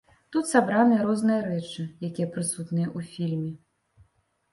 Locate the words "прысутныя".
2.37-2.87